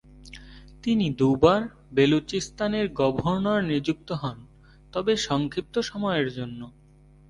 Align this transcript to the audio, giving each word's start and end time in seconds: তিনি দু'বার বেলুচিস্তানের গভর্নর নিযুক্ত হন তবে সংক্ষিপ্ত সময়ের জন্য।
তিনি 0.83 1.05
দু'বার 1.11 1.61
বেলুচিস্তানের 1.91 2.87
গভর্নর 2.93 3.59
নিযুক্ত 3.63 4.09
হন 4.11 4.37
তবে 4.93 5.13
সংক্ষিপ্ত 5.17 5.75
সময়ের 5.81 6.27
জন্য। 6.29 6.61